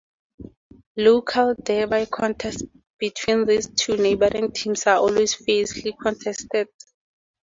[0.97, 2.63] Local derby contests
[2.97, 6.69] between these two neighbouring teams are always fiercely contested.